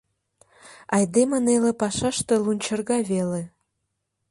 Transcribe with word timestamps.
Айдеме 0.95 1.37
неле 1.45 1.71
пашаште 1.81 2.35
лунчырга 2.43 2.97
веле... 3.11 3.41